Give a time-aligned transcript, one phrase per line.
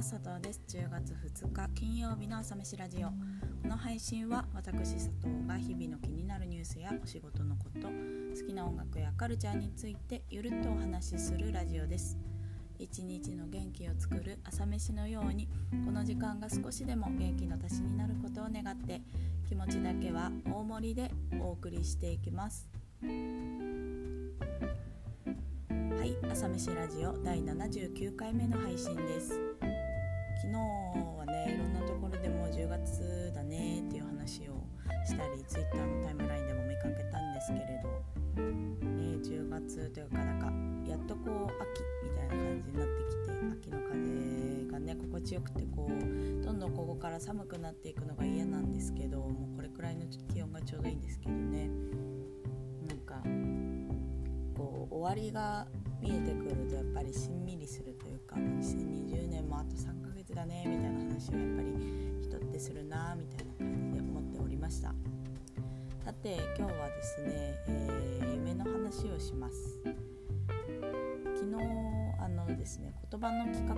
[0.00, 0.62] 佐藤です。
[0.66, 3.08] 10月2日金曜日の朝飯ラジオ。
[3.08, 3.14] こ
[3.68, 12.16] の配信は私佐藤が日々の気になるニュースやお仕事のこと好きな音楽やカルチャーについてゆるっとお話しするラジオです。
[12.78, 15.50] 一日の元気を作る朝飯のように
[15.84, 19.02] この時間が少しでも元気の足しになることを願って
[19.46, 21.10] 気持ちだけは大盛りで
[21.42, 22.70] お送りしていきます。
[23.02, 23.08] は
[26.06, 29.49] い朝飯ラジオ第79回目の配信です。
[30.40, 34.64] 昨日はねいろんなところでも10月だねっていう話を
[35.04, 51.68] したり Twitter のタイムラインでも見かけたんですけれど、ね、10月というかなんかやっとこう秋みたいな感じになってきて秋の風がね心地よくてこうどんどんここから寒くなっていくのが嫌なんですけどもうこれくらいの気温がちょうどいいんですけどね。
[52.88, 53.22] なんか
[54.56, 55.66] こう終わりが
[56.00, 59.59] 見えてくるとやっぱりしんみりするというか2020年も
[64.70, 64.94] ました。
[66.04, 67.28] さて今日はですね、
[67.66, 69.80] えー、夢の話をします。
[71.34, 71.56] 昨日
[72.20, 73.74] あのですね言葉の企画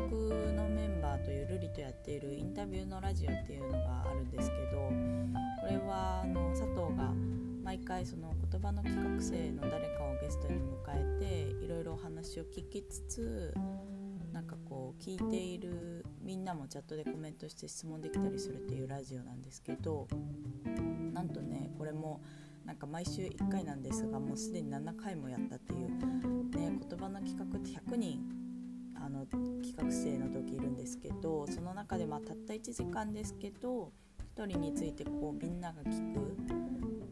[0.53, 4.91] のメンバーとゆるりとやっているインタビューのラジオっていうのがあるんですけど
[5.61, 7.15] これはあの佐藤が
[7.65, 13.55] 毎回その言葉の企画生の誰かをゲストに迎えていろいろお話を聞きつつ
[14.33, 20.08] なんかこう聞いているみんなもチャットでコメントして質問できたりするっていうラジオなんですけど
[21.12, 22.22] なんとねこれも
[22.64, 28.20] なんか毎週1回なんですがもうすでに7回もやったっていう、ね、言葉の企画って100人
[28.94, 33.92] あの企画生の時いるんですけどその中でまたった1時間ですけど
[34.36, 36.36] 1人についてこうみんなが聞く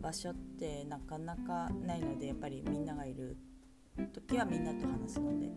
[0.00, 3.36] 場所ってなかなかないのでやっぱりみんながいる
[4.12, 5.50] 時はみんなと話すので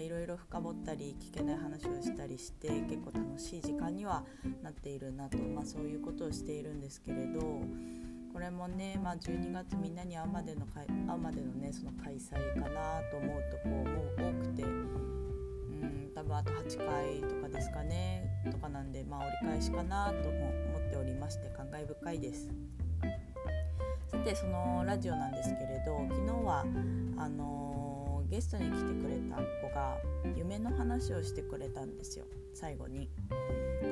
[0.00, 4.24] いろいろ深掘ったり聞けない話をしたりして結構楽しい時間には
[4.62, 7.40] なっているなと、まあ、そういうことをしているんですけれど
[8.32, 22.48] これもね、まあ、12月みんなに会うまでの会会うまでのねその開催かなと思うとこうもう多くてうん多分あと8回とかですかねとかなんで、まあ、折り返しかなとも思っておりまして感慨深いです。
[24.12, 26.66] さてそのラジオなんですけれど昨日は
[27.16, 27.81] あのー、
[28.32, 29.98] ゲストに来てくれた子が
[30.34, 33.10] 夢の話をしてくれたんですよ最後に。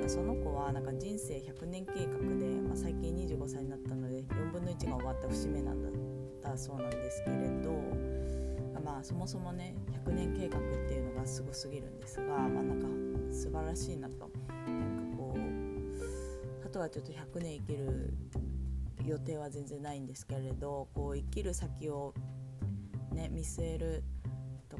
[0.06, 5.93] その子はなんか人生100年計画で、まあ、最近25歳になったので4分の1が終わった節目なんだっ
[6.43, 7.71] たそうなんですけれど、
[8.83, 9.75] まあ、そもそもね
[10.06, 14.31] 100年計画っていうのがすごすぎるんですが、まあ、なんか素晴らしいなと。
[14.67, 18.15] なんかこうあとはちょっと100年生きる
[19.05, 22.15] 予定は全然ないんですけれどこう生きる先を、
[23.12, 24.03] ね、見据える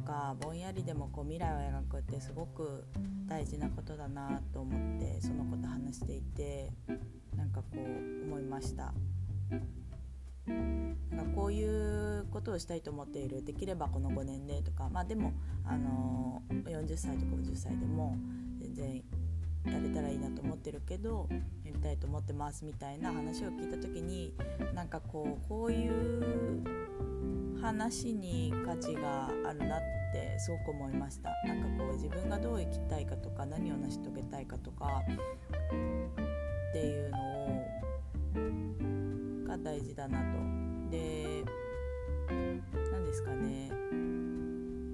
[0.01, 2.85] かぼんやりでもこう未来を描くってすごく
[3.27, 6.73] 大事なことだなと思ってそのこと話していて
[7.37, 8.93] なんかこう思いました。
[10.47, 15.33] なんかこういうことをしたいと思っているできればこの5年でとかまあでも、
[15.65, 18.17] あの、40歳とか50歳でも
[18.59, 19.05] 全然
[19.67, 21.29] やれたらいいなと思ってるけど
[21.65, 24.35] やりたいと思ってますみたいな話を聞いた時に
[24.75, 26.65] なんかこうこういう
[27.61, 29.81] 話に価値があるなっ
[30.13, 31.31] てすごく思いました。
[31.47, 37.19] なんかこう自分がどう生きたいかとか何を成し遂げたいかとかっていうの
[39.45, 40.25] をが大事だなと。
[40.91, 41.45] で
[42.29, 43.71] 何ですかね。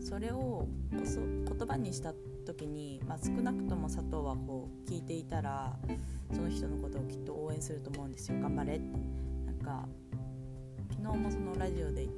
[0.01, 5.77] それを言葉にした時に、まあ、少なくとも佐藤はこう聞いていたら
[6.33, 8.39] その人のことをきっと応援すると思うんですよ。
[8.41, 8.87] 頑張れって。
[9.47, 9.89] なんか
[10.91, 12.09] 昨日もそのラジオで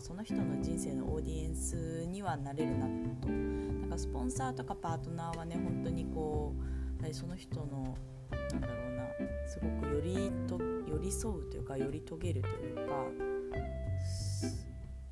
[0.00, 2.86] その人の人生のオーディエンスにはなれるな
[3.20, 3.28] と。
[3.28, 7.96] なんかスポンサーとかパートナーはね本当にこうその人の
[8.52, 9.04] なんだろうな
[9.46, 12.82] すごくよりと寄り添うというか寄り遂げるというか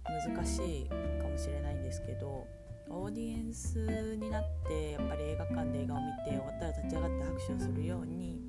[0.04, 2.46] 難しいかもしれないんですけど
[2.88, 8.40] オーディエンスになってやっぱり映画館で映画を見て終わったら立ち上がって拍手をするように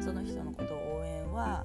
[0.00, 1.64] その人のことを応援は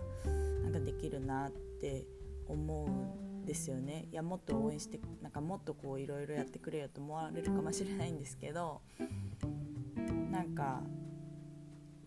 [0.64, 2.06] なんかできるなって
[2.48, 4.08] 思うですよね。
[4.12, 8.82] いやもっと応援してなんかもっとこういろいろやってくれよと思われるかもしれないんですけど
[10.32, 10.82] なんか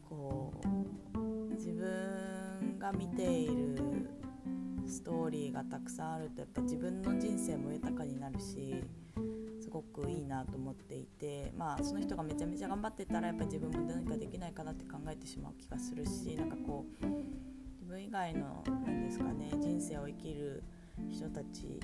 [0.08, 4.08] こう自分が見ている
[4.86, 8.82] ストーリーがたくさんあるとやっぱ自分の人生も豊かになるし
[9.60, 20.62] すごくいいなと思っていてまあその人がめちゃめちゃ頑張ってたらやっぱ自分も何かできないかなって考えてしまう気がするしなんかこう自分以外の何ですかね人生を生きる
[21.10, 21.80] 人たち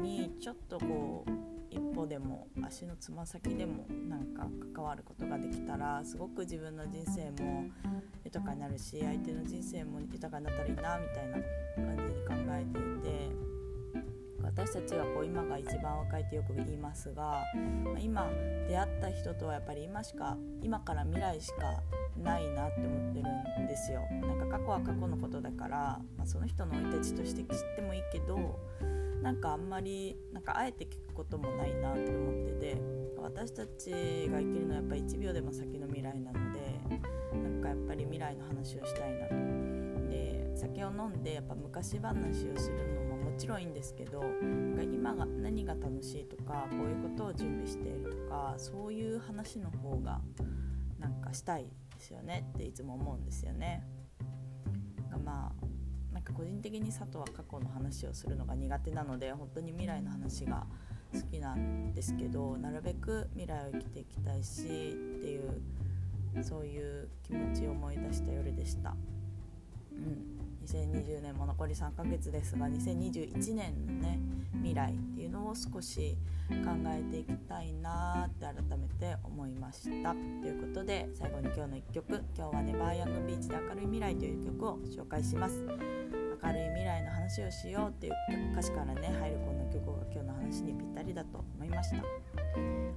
[0.00, 1.30] にちょっとこう
[1.70, 7.64] 一歩でも足のつま先でもなんか関わることができたらすごく自分の人生も
[8.24, 11.38] 豊かになるし相手の人生も豊かになったらいいなみたいな
[11.76, 13.55] 感じに考えていて
[14.56, 17.44] 私たちはこう今が一番若いってよく言いますが、
[18.00, 18.26] 今
[18.66, 21.82] 出会った人とはやっぱり今しか今から未来しか
[22.16, 24.00] ないなって思ってるんですよ。
[24.26, 28.58] なんか過去は過去のことだから、まあ、その人の生い立ちとして知ってもいいけど
[29.22, 32.80] なんかあんまりなんかあえて聞くこともないなって思ってて
[33.18, 33.90] 私たち
[34.30, 36.60] が生きるのはやっぱり1秒でも先の未来なので
[37.34, 39.34] なんかやっぱり未来の話をしたいなと。
[40.08, 43.05] で酒を飲んでやっぱ昔話をするの
[43.36, 44.24] ちろんいいんですけど
[44.92, 50.20] 今が何が楽しいとかこういうことを準備しているとかそういう話の方が
[50.98, 53.86] なんかしたいですよねっていつも思うんですよね。
[55.24, 55.66] まあ
[56.14, 60.66] なんか個人的に佐藤は過去の話をするのが苦手なので本当に未来の話が
[61.12, 68.96] 好きなんですけどなるべく未来を生きていきたいしっていうそういう気持ちを思い出した夜でした。
[69.92, 70.35] うん
[70.66, 74.18] 2020年も残り3ヶ月ですが2021年のね
[74.54, 76.18] 未来っていうのを少し
[76.48, 80.12] 考えていきたいなって改めて思いました。
[80.12, 85.64] ということで最後に今日の1曲今日はねバーヤングビーチで明るい未来という曲を紹介します。
[86.42, 88.12] 明るい未来の話をしようっていう
[88.52, 91.96] 歌詞からね入るこの曲が今日の話にぴったりだと思いました。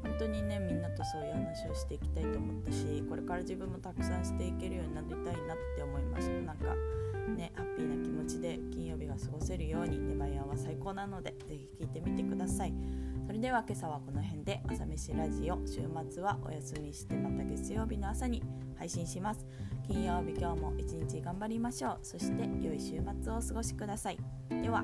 [0.03, 5.17] 本当にねみんなとそういう話をしていきたいと思ったしこれから自分もたくさんしていけるようになりたい
[5.47, 5.57] なっ
[9.19, 12.73] 過ごせるようにネバヤは最高なのでぜひ聴いてみてください。
[13.27, 18.41] それでは今朝はこの辺で朝飯ラジオ週末はお休みしてまた月曜日の朝に
[18.75, 19.45] 配信します。
[19.87, 21.99] 金曜日今日も一日頑張りましょう。
[22.01, 24.17] そして良い週末をお過ごしください。
[24.49, 24.83] では。